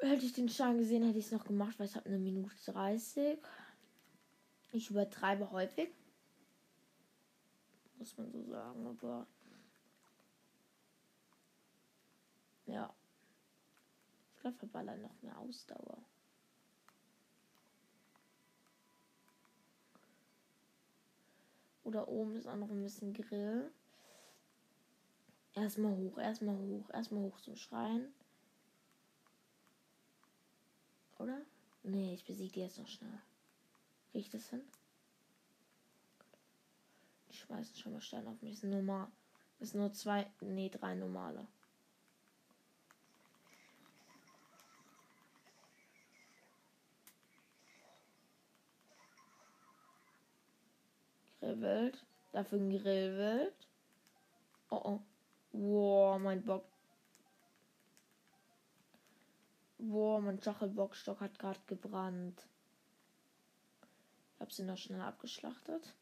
Hätte 0.01 0.25
ich 0.25 0.33
den 0.33 0.49
Stein 0.49 0.79
gesehen, 0.79 1.03
hätte 1.03 1.19
ich 1.19 1.25
es 1.27 1.31
noch 1.31 1.45
gemacht, 1.45 1.77
weil 1.77 1.85
ich 1.85 1.95
habe 1.95 2.07
eine 2.07 2.17
Minute 2.17 2.55
30. 2.65 3.37
Ich 4.71 4.89
übertreibe 4.89 5.51
häufig. 5.51 5.89
Muss 7.99 8.17
man 8.17 8.31
so 8.31 8.43
sagen, 8.43 8.87
aber. 8.87 9.27
Ja. 12.65 12.91
Ich 14.33 14.41
glaube, 14.41 14.57
verballern 14.57 15.01
noch 15.03 15.21
mehr 15.21 15.37
Ausdauer. 15.37 16.03
Oder 21.83 22.07
oben 22.07 22.37
ist 22.37 22.47
auch 22.47 22.55
noch 22.55 22.71
ein 22.71 22.81
bisschen 22.81 23.13
Grill. 23.13 23.71
Erstmal 25.53 25.95
hoch, 25.95 26.17
erstmal 26.17 26.57
hoch, 26.57 26.89
erstmal 26.89 27.23
hoch 27.23 27.39
zum 27.41 27.55
Schrein. 27.55 28.11
Oder? 31.21 31.41
Nee, 31.83 32.15
ich 32.15 32.25
besiege 32.25 32.51
die 32.53 32.59
jetzt 32.61 32.79
noch 32.79 32.87
schnell. 32.87 33.21
Krieg 34.11 34.21
ich 34.21 34.29
das 34.31 34.49
hin? 34.49 34.61
Die 37.29 37.35
schmeißen 37.35 37.75
schon 37.75 37.93
mal 37.93 38.01
Steine 38.01 38.29
auf 38.29 38.41
mich. 38.41 38.53
Das 38.53 38.61
sind 38.61 38.71
nur, 38.71 38.81
mal, 38.81 39.07
das 39.59 39.69
sind 39.69 39.81
nur 39.81 39.93
zwei, 39.93 40.31
nee, 40.41 40.69
drei 40.69 40.95
normale. 40.95 41.47
Grillwild. 51.39 52.03
Dafür 52.31 52.59
ein 52.59 52.69
Grillwild. 52.71 53.67
Oh 54.69 54.81
oh. 54.83 54.99
Wow, 55.53 56.19
mein 56.19 56.43
Bock. 56.43 56.70
Boah, 59.83 60.21
mein 60.21 60.39
Stachelbockstock 60.39 61.21
hat 61.21 61.39
gerade 61.39 61.59
gebrannt. 61.65 62.45
Ich 64.35 64.41
habe 64.41 64.53
sie 64.53 64.61
noch 64.61 64.77
schnell 64.77 65.01
abgeschlachtet. 65.01 65.95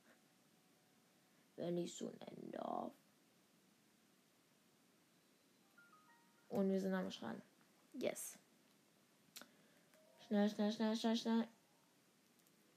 Wenn 1.56 1.78
ich 1.78 1.96
so 1.96 2.10
nennen 2.10 2.52
darf. 2.52 2.92
Und 6.50 6.70
wir 6.70 6.82
sind 6.82 6.94
am 6.94 7.10
Schrein. 7.10 7.42
Yes. 7.94 8.38
Schnell, 10.28 10.50
schnell, 10.50 10.74
schnell, 10.74 10.98
schnell, 10.98 11.16
schnell. 11.16 11.48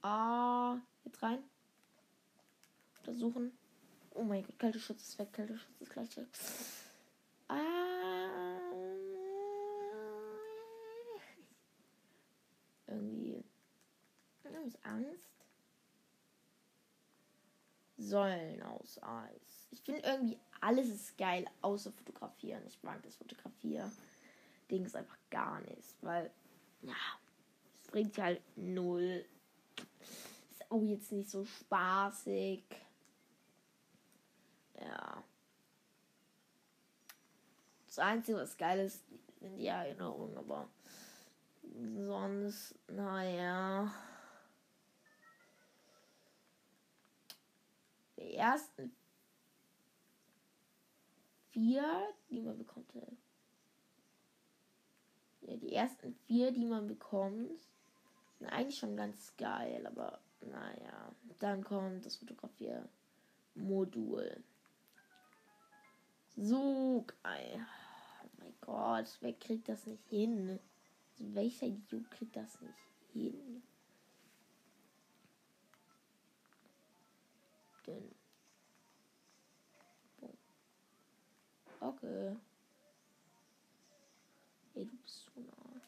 Ah, 0.03 0.77
jetzt 1.05 1.21
rein. 1.21 1.43
Untersuchen. 2.99 3.51
Oh 4.15 4.23
mein 4.23 4.45
Gott, 4.45 4.59
Kälteschutz 4.59 5.03
ist 5.03 5.19
weg, 5.19 5.33
Kälteschutz 5.33 5.81
ist 5.81 5.91
gleich 5.91 6.17
weg. 6.17 6.29
Ah. 7.49 8.52
Irgendwie. 12.93 13.45
Irgendwie 14.45 14.79
Angst. 14.83 15.27
Säulen 17.97 18.63
aus 18.63 19.01
Eis. 19.03 19.69
Ich 19.71 19.81
finde 19.83 20.03
irgendwie 20.03 20.39
alles 20.61 20.89
ist 20.89 21.17
geil, 21.19 21.47
außer 21.61 21.93
fotografieren. 21.93 22.63
Ich 22.67 22.83
mag 22.83 23.03
das 23.03 23.17
Fotografier-Ding 23.17 24.95
einfach 24.95 25.19
gar 25.31 25.61
nicht, 25.61 25.95
weil, 26.03 26.31
ja, 26.83 26.95
es 27.81 27.89
bringt 27.89 28.17
halt 28.19 28.41
null. 28.57 29.25
Ist 30.51 30.71
auch 30.71 30.83
jetzt 30.83 31.13
nicht 31.13 31.31
so 31.31 31.45
spaßig. 31.45 32.65
Ja. 34.81 35.23
Das 37.87 37.99
Einzige, 37.99 38.39
was 38.39 38.57
geil 38.57 38.87
ist, 38.87 39.05
sind 39.41 39.57
die 39.57 39.67
Erinnerungen, 39.67 40.37
aber 40.37 40.69
sonst, 41.79 42.75
naja. 42.89 43.93
Die 48.17 48.35
ersten 48.35 48.93
vier, 51.51 52.09
die 52.31 52.41
man 52.41 52.59
bekommt. 52.59 52.93
Ja, 55.43 55.57
die 55.57 55.73
ersten 55.73 56.15
vier, 56.27 56.51
die 56.53 56.67
man 56.67 56.87
bekommt, 56.87 57.61
sind 58.39 58.49
eigentlich 58.49 58.79
schon 58.79 58.97
ganz 58.97 59.37
geil, 59.37 59.85
aber 59.87 60.21
naja. 60.41 61.13
Dann 61.39 61.63
kommt 61.65 62.07
das 62.07 62.17
Fotografier-Modul. 62.17 64.43
So 66.37 67.05
geil. 67.23 67.67
Oh 68.23 68.29
mein 68.39 68.55
Gott, 68.61 69.19
wer 69.21 69.33
kriegt 69.35 69.69
das 69.69 69.87
nicht 69.87 70.09
hin? 70.09 70.59
Welcher 71.25 71.67
Idiot 71.67 72.11
kriegt 72.11 72.37
das 72.37 72.61
nicht 72.61 72.75
hin? 73.13 73.63
Denn 77.87 78.15
Okay. 81.83 82.37
Ey, 84.75 84.85
du 84.85 84.97
bist 84.99 85.25
so 85.25 85.41
nah. 85.41 85.81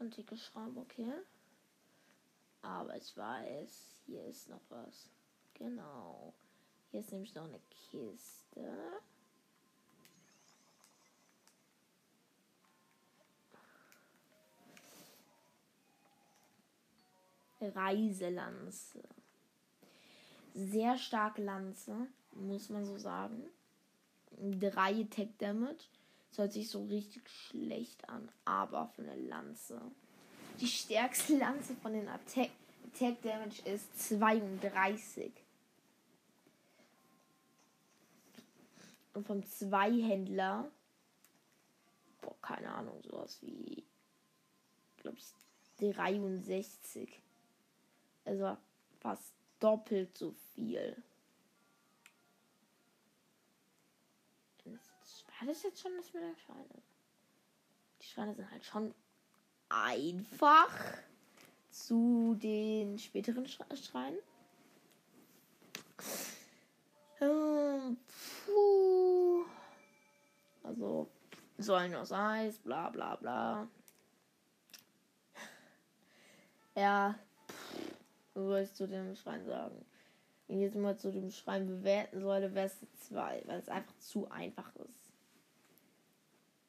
Antike 0.00 0.36
Schraube, 0.36 0.80
okay. 0.80 1.12
Aber 2.62 2.96
ich 2.96 3.16
weiß, 3.16 4.02
hier 4.06 4.24
ist 4.24 4.48
noch 4.48 4.60
was. 4.70 5.08
Genau. 5.58 6.34
Hier 6.90 7.00
ist 7.00 7.12
nämlich 7.12 7.34
noch 7.34 7.44
eine 7.44 7.60
Kiste. 7.90 9.00
Reiselanze. 17.60 19.02
Sehr 20.54 20.96
starke 20.98 21.42
Lanze, 21.42 22.06
muss 22.32 22.68
man 22.68 22.84
so 22.84 22.98
sagen. 22.98 23.42
Drei 24.38 25.02
Attack 25.02 25.38
Damage. 25.38 25.84
Das 26.30 26.38
hört 26.38 26.52
sich 26.52 26.68
so 26.68 26.84
richtig 26.84 27.28
schlecht 27.30 28.08
an, 28.08 28.28
aber 28.44 28.88
für 28.88 29.02
eine 29.02 29.16
Lanze. 29.16 29.80
Die 30.60 30.66
stärkste 30.66 31.38
Lanze 31.38 31.74
von 31.76 31.92
den 31.94 32.08
Attack, 32.08 32.50
Attack 32.92 33.22
Damage 33.22 33.62
ist 33.64 34.08
32. 34.08 35.32
Und 39.16 39.26
vom 39.26 39.42
Zweihändler, 39.42 40.70
boah, 42.20 42.36
keine 42.42 42.68
Ahnung, 42.72 43.02
sowas 43.02 43.38
wie, 43.40 43.82
glaube 44.98 45.16
ich, 45.16 45.24
63. 45.78 47.08
Also 48.26 48.58
fast 49.00 49.32
doppelt 49.58 50.16
so 50.18 50.34
viel. 50.54 51.02
War 55.38 55.46
das 55.46 55.62
jetzt 55.62 55.80
schon 55.80 55.96
das 55.96 56.12
mit 56.12 56.22
der 56.22 56.36
Schweine? 56.36 56.82
Die 58.00 58.06
Schweine 58.06 58.34
sind 58.34 58.50
halt 58.50 58.64
schon 58.64 58.94
einfach 59.68 60.74
zu 61.70 62.36
den 62.40 62.98
späteren 62.98 63.46
Schreien. 63.46 64.18
Ähm, 67.20 67.96
puh. 68.44 69.44
Also 70.62 71.08
sollen 71.66 71.94
aus 71.94 72.12
Eis, 72.12 72.58
bla 72.58 72.90
bla 72.90 73.16
bla. 73.16 73.68
Ja, 76.74 77.14
soll 78.34 78.60
ich 78.60 78.72
zu 78.74 78.86
dem 78.86 79.14
Schrein 79.14 79.44
sagen? 79.46 79.84
Wenn 80.46 80.58
ich 80.58 80.62
jetzt 80.62 80.76
mal 80.76 80.96
zu 80.96 81.10
dem 81.10 81.30
Schrein 81.30 81.66
bewerten 81.66 82.20
sollte, 82.20 82.54
wäre 82.54 82.66
es 82.66 82.78
2, 83.08 83.42
weil 83.46 83.58
es 83.58 83.68
einfach 83.68 83.98
zu 83.98 84.30
einfach 84.30 84.74
ist. 84.76 85.10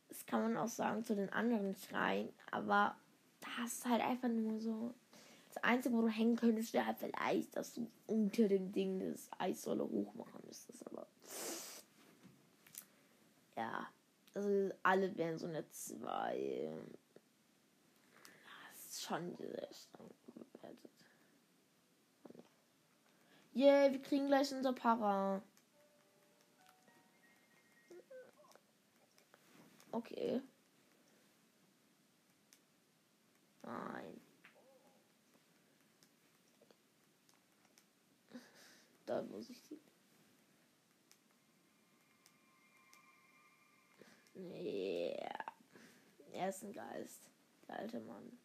Das 0.08 0.26
kann 0.26 0.42
man 0.42 0.58
auch 0.58 0.70
sagen 0.70 1.04
zu 1.04 1.16
den 1.16 1.32
anderen 1.32 1.76
Schreien, 1.76 2.30
aber 2.52 2.96
da 3.42 3.66
ist 3.66 3.86
halt 3.86 4.02
einfach 4.02 4.30
nur 4.30 4.60
so. 4.60 4.94
Das 5.54 5.64
Einzige, 5.64 5.96
wo 5.96 6.02
du 6.02 6.10
hängen 6.10 6.36
könntest, 6.36 6.74
wäre 6.74 6.86
halt 6.86 7.00
vielleicht, 7.00 7.56
dass 7.56 7.74
du 7.74 7.90
unter 8.06 8.48
dem 8.48 8.72
Ding 8.72 9.00
das 9.12 9.30
Eissäule 9.38 9.84
hoch 9.84 10.14
machen 10.14 10.42
müsstest, 10.46 10.86
aber. 10.88 11.08
Ja. 13.56 13.88
Also 14.38 14.72
alle 14.84 15.18
wären 15.18 15.40
so 15.40 15.48
eine 15.48 15.68
2. 15.68 16.72
Das 18.72 18.86
ist 18.86 19.02
schon 19.02 19.36
sehr 19.36 19.68
streng. 19.74 20.14
Yay, 23.54 23.92
wir 23.94 24.02
kriegen 24.04 24.28
gleich 24.28 24.54
unser 24.54 24.74
Para. 24.74 25.42
Okay. 29.92 30.44
Nein. 33.64 34.22
Da 39.08 39.24
muss 39.24 39.50
ich 39.50 39.60
sie. 39.64 39.82
Yeah. 44.38 45.46
Er 46.34 46.50
ist 46.50 46.64
ein 46.64 46.74
Geist. 46.74 47.30
Der 47.68 47.80
alte 47.80 48.00
Mann. 48.00 48.38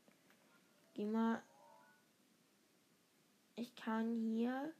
Geh 0.95 1.05
mal. 1.05 1.43
Ich 3.57 3.75
kann 3.75 4.17
hier 4.17 4.73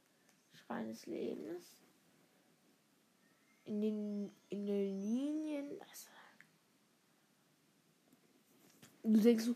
meines 0.67 1.05
Lebens. 1.05 1.65
In 3.65 3.81
den, 3.81 4.31
in 4.49 4.65
den 4.65 4.99
Linien. 4.99 5.81
Also, 5.81 6.09
du 9.03 9.21
denkst 9.21 9.45
so, 9.45 9.55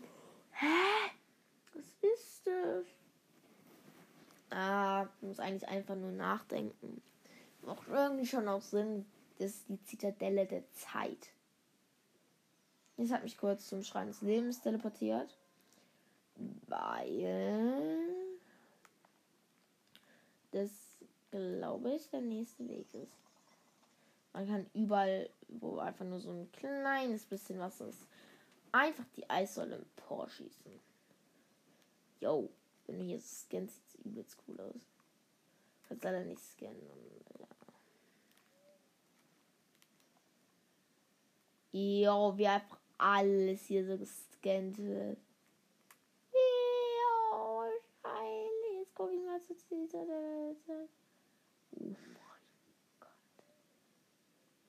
hä? 0.52 1.10
Was 1.74 1.84
ist 2.00 2.46
das? 2.46 2.86
Ah, 4.50 5.04
du 5.20 5.26
musst 5.26 5.40
eigentlich 5.40 5.68
einfach 5.68 5.96
nur 5.96 6.12
nachdenken. 6.12 7.02
Macht 7.62 7.88
irgendwie 7.88 8.26
schon 8.26 8.48
auch 8.48 8.62
Sinn. 8.62 9.04
Das 9.38 9.50
ist 9.50 9.68
die 9.68 9.82
Zitadelle 9.82 10.46
der 10.46 10.70
Zeit. 10.72 11.32
Jetzt 12.98 13.12
hat 13.12 13.22
mich 13.22 13.38
kurz 13.38 13.68
zum 13.68 13.82
Schrein 13.82 14.08
des 14.08 14.20
Lebens 14.20 14.60
teleportiert. 14.60 15.38
Weil 16.66 18.14
das 20.50 20.70
glaube 21.30 21.94
ich, 21.94 22.08
der 22.10 22.20
nächste 22.20 22.68
Weg 22.68 22.92
ist. 22.94 23.16
Man 24.32 24.46
kann 24.46 24.66
überall, 24.74 25.30
wo 25.48 25.78
einfach 25.78 26.04
nur 26.04 26.20
so 26.20 26.30
ein 26.30 26.50
kleines 26.52 27.24
bisschen 27.24 27.58
was 27.58 27.80
ist, 27.80 28.06
einfach 28.72 29.04
die 29.16 29.28
Eissäule 29.28 29.76
emporschießen. 29.76 30.80
Yo, 32.20 32.50
wenn 32.86 32.98
du 32.98 33.04
hier 33.04 33.20
scannst, 33.20 33.74
sieht 33.90 34.00
es 34.00 34.06
übelst 34.06 34.38
cool 34.46 34.60
aus. 34.60 34.80
Kannst 35.88 36.04
leider 36.04 36.24
nicht 36.24 36.42
scannen. 36.42 36.80
Ja. 37.38 37.46
Jo, 41.72 42.36
wie 42.36 42.46
einfach 42.46 42.77
alles 42.98 43.62
hier 43.66 43.86
so 43.86 43.96
gescannt 43.96 44.78
wird. 44.78 45.18
Jo, 46.32 47.64
scheiße. 48.02 48.78
Jetzt 48.78 48.94
guck 48.94 49.12
ich 49.12 49.24
mal 49.24 49.40
zu 49.40 49.54
dieser. 49.54 49.98
Oh 50.00 51.84
mein 51.84 52.16
Gott. 53.00 53.14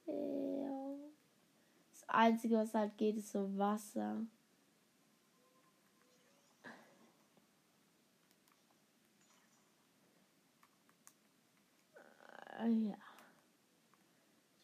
Jo. 0.05 0.97
Das 1.91 2.07
Einzige, 2.07 2.57
was 2.57 2.73
halt 2.73 2.97
geht, 2.97 3.17
ist 3.17 3.31
so 3.31 3.57
Wasser. 3.57 4.17
ja. 12.67 12.95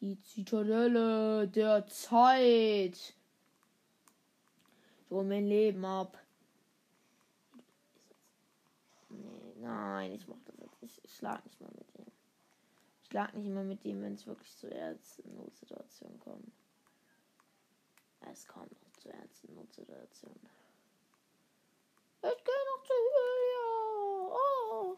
Die 0.00 0.20
Zitadelle 0.20 1.48
der 1.48 1.86
Zeit. 1.86 3.15
So 5.08 5.22
mein 5.22 5.46
Leben 5.46 5.84
ab. 5.84 6.18
Nee, 9.08 9.54
nein, 9.60 10.12
ich 10.12 10.26
mach 10.26 10.40
das 10.44 10.56
jetzt. 10.58 10.82
Ich 10.82 11.14
schlag 11.14 11.44
nicht 11.44 11.60
mal 11.60 11.70
mit 11.76 11.94
dem. 11.94 12.06
Ich 13.02 13.08
schlag 13.08 13.34
nicht 13.34 13.48
mal 13.48 13.64
mit 13.64 13.84
dem, 13.84 14.02
wenn 14.02 14.14
es 14.14 14.26
wirklich 14.26 14.56
zu 14.56 14.68
ernsten 14.68 15.36
Notsituationen 15.36 16.18
kommt. 16.18 16.52
Es 18.32 18.46
kommt 18.46 18.72
noch 18.82 18.92
zu 18.94 19.08
ernsten 19.08 19.54
Notsituationen. 19.54 20.48
Ich 22.22 22.44
gehe 22.44 22.64
noch 22.74 22.82
zu 22.82 22.92
Julia. 22.92 24.36
Oh. 24.72 24.96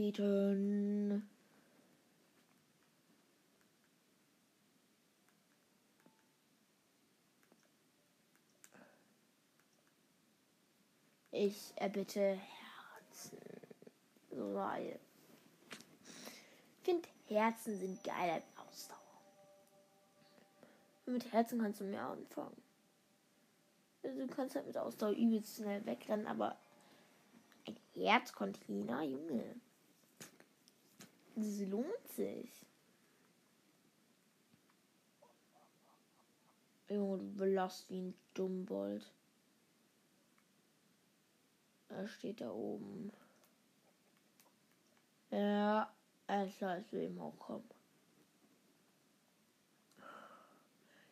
Bieten. 0.00 1.28
Ich 11.32 11.74
erbitte 11.76 12.20
Herzen. 12.20 13.38
So 14.30 14.54
weil. 14.54 14.98
Ich 15.68 16.84
finde 16.84 17.06
Herzen 17.26 17.78
sind 17.78 18.02
geil 18.02 18.30
als 18.30 18.44
Ausdauer. 18.56 18.96
Mit 21.04 21.30
Herzen 21.30 21.60
kannst 21.60 21.80
du 21.80 21.84
mehr 21.84 22.06
anfangen. 22.06 22.56
Also 24.02 24.18
du 24.18 24.26
kannst 24.28 24.54
halt 24.56 24.66
mit 24.66 24.78
Ausdauer 24.78 25.10
übelst 25.10 25.56
schnell 25.56 25.84
wegrennen, 25.84 26.26
aber 26.26 26.56
ein 27.66 27.76
Herzcontainer, 27.92 29.02
Junge. 29.02 29.60
Das 31.40 31.58
lohnt 31.60 32.08
sich. 32.08 32.66
Junge, 36.90 37.16
du 37.16 37.32
belast 37.34 37.88
wie 37.88 38.00
ein 38.00 38.14
Dummbold. 38.34 39.10
Er 41.88 42.06
steht 42.06 42.42
da 42.42 42.50
oben. 42.50 43.10
Ja, 45.30 45.90
er 46.26 46.48
soll 46.48 46.84
zu 46.84 47.02
ihm 47.02 47.18
auch 47.18 47.38
kommen. 47.38 47.70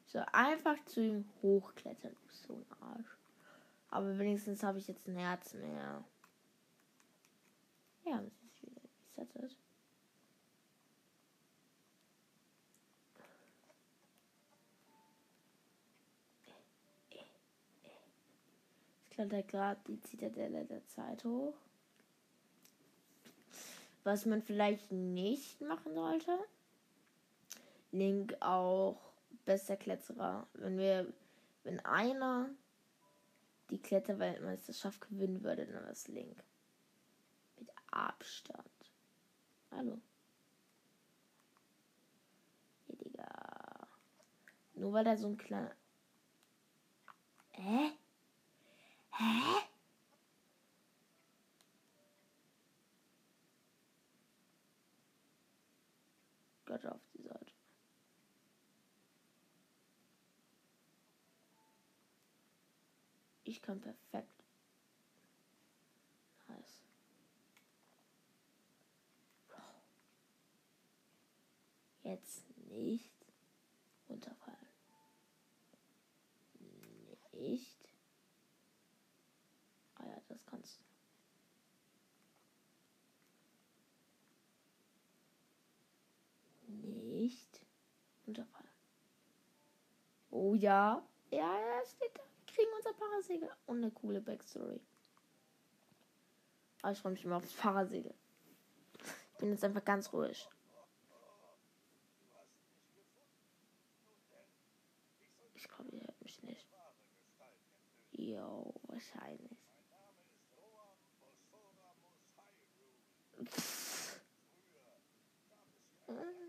Soll 0.08 0.26
einfach 0.32 0.76
zu 0.84 1.00
ihm 1.00 1.24
hochklettern, 1.40 2.16
so 2.28 2.54
ein 2.54 2.82
Arsch. 2.82 3.16
Aber 3.90 4.18
wenigstens 4.18 4.62
habe 4.62 4.78
ich 4.78 4.88
jetzt 4.88 5.08
ein 5.08 5.16
Herz 5.16 5.54
mehr. 5.54 6.04
Ja, 8.04 8.20
es 8.20 8.42
ist 8.42 8.62
wieder 8.62 8.82
resettet. 9.16 9.56
Kletter 19.18 19.42
gerade 19.42 19.80
die 19.88 20.00
Zitadelle 20.00 20.64
der 20.64 20.86
Zeit 20.86 21.24
hoch. 21.24 21.54
Was 24.04 24.26
man 24.26 24.42
vielleicht 24.42 24.92
nicht 24.92 25.60
machen 25.60 25.92
sollte. 25.92 26.38
Link 27.90 28.36
auch 28.40 29.00
bester 29.44 29.76
Kletterer. 29.76 30.46
Wenn 30.54 30.78
wir, 30.78 31.12
wenn 31.64 31.80
einer 31.84 32.48
die 33.70 33.82
Kletterweltmeisterschaft 33.82 35.00
gewinnen 35.00 35.42
würde, 35.42 35.66
dann 35.66 35.82
war 35.82 35.90
es 35.90 36.06
Link. 36.06 36.40
Mit 37.58 37.70
Abstand. 37.90 38.70
Hallo. 39.72 40.00
Hier, 42.86 42.96
Digga. 42.96 43.88
Nur 44.74 44.92
weil 44.92 45.06
er 45.06 45.16
so 45.16 45.26
ein 45.26 45.36
kleiner. 45.36 45.74
Hä? 47.50 47.98
Hä? 49.18 49.24
Gott 56.66 56.84
auf 56.86 57.00
die 57.14 57.22
Seite. 57.22 57.52
Ich 63.44 63.62
kann 63.62 63.80
perfekt. 63.80 64.38
Jetzt 72.08 72.42
nicht 72.70 73.12
runterfallen. 74.08 74.56
Nicht. 77.32 77.78
Ah 79.96 80.06
ja, 80.06 80.18
das 80.28 80.46
kannst 80.46 80.80
du. 80.80 80.84
Nicht 86.72 87.60
runterfallen. 88.26 88.70
Oh 90.30 90.47
ja. 90.58 91.02
Ja, 91.30 91.58
ja, 91.58 91.84
steht 91.84 92.16
da. 92.16 92.22
Wir 92.22 92.54
kriegen 92.54 92.70
unser 92.76 92.92
Parasegel. 92.92 93.50
Und 93.66 93.78
eine 93.78 93.90
coole 93.90 94.20
Backstory. 94.20 94.80
Aber 96.82 96.92
ich 96.92 96.98
freue 96.98 97.12
mich 97.12 97.24
immer 97.24 97.36
aufs 97.36 97.52
Parasegel. 97.52 98.14
Ich 99.32 99.38
bin 99.38 99.50
jetzt 99.50 99.64
einfach 99.64 99.84
ganz 99.84 100.12
ruhig. 100.12 100.48
Ich 105.54 105.68
glaube, 105.68 105.90
ihr 105.90 106.02
hört 106.02 106.20
mich 106.22 106.42
nicht. 106.42 106.66
Jo, 108.12 108.74
wahrscheinlich. 108.88 109.58
Pff. 113.44 114.20
Äh. 116.08 116.48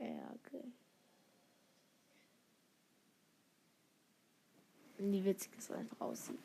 Ja, 0.00 0.32
okay. 0.32 0.72
Wie 5.02 5.24
witzig 5.24 5.50
es 5.56 5.70
einfach 5.70 5.98
aussieht. 6.02 6.38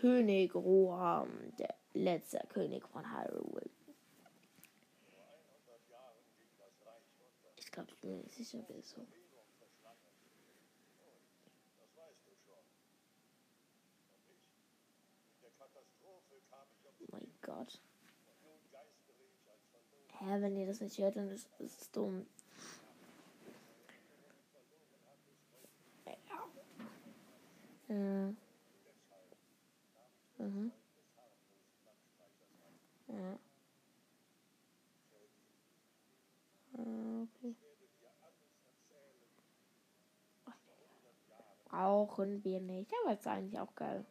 König 0.00 0.54
Roham, 0.54 1.28
der 1.58 1.74
letzte 1.92 2.38
König 2.48 2.86
von 2.86 3.04
Hyrule. 3.12 3.68
Ich 7.56 7.72
glaube, 7.72 7.90
ich 7.90 8.00
bin 8.00 8.10
mir 8.12 8.22
nicht 8.22 8.36
sicher, 8.36 8.64
wer 8.68 8.80
so. 8.82 9.04
Oh 17.00 17.06
mein 17.10 17.28
Gott. 17.42 17.80
Hä, 20.18 20.40
wenn 20.40 20.56
ihr 20.56 20.66
das 20.66 20.80
nicht 20.80 20.98
hört, 20.98 21.16
dann 21.16 21.28
ist 21.30 21.48
es 21.58 21.90
dumm. 21.90 22.24
Ja. 27.88 28.34
Mhm. 30.38 30.72
Brauchen 41.64 42.44
wir 42.44 42.60
nicht, 42.60 42.92
aber 43.02 43.12
ist 43.14 43.26
eigentlich 43.26 43.58
auch 43.60 43.74
geil. 43.74 44.04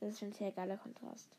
Das 0.00 0.10
ist 0.10 0.18
schon 0.18 0.28
ein 0.28 0.32
sehr 0.32 0.52
geiler 0.52 0.76
Kontrast. 0.76 1.30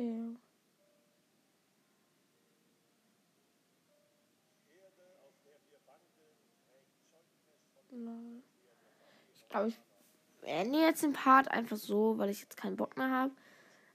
Okay. 0.00 0.36
Ich 9.34 9.48
glaube, 9.50 9.68
ich 9.68 9.78
beende 10.40 10.78
jetzt 10.78 11.02
den 11.02 11.12
Part 11.12 11.50
einfach 11.50 11.76
so, 11.76 12.16
weil 12.16 12.30
ich 12.30 12.40
jetzt 12.40 12.56
keinen 12.56 12.76
Bock 12.76 12.96
mehr 12.96 13.10
habe. 13.10 13.32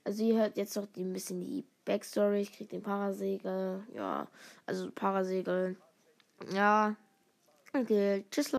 Also 0.04 0.24
ihr 0.24 0.38
hört 0.38 0.58
jetzt 0.58 0.76
noch 0.76 0.88
ein 0.96 1.13
bisschen 1.13 1.41
die 1.41 1.65
Backstory. 1.86 2.41
Ich 2.41 2.54
krieg 2.54 2.70
den 2.70 2.84
Parasegel. 2.84 3.84
Ja, 3.96 4.28
also 4.68 4.91
Parasegel. 4.91 5.76
Ja. 6.54 6.96
Okay, 7.74 8.26
tschüss. 8.30 8.54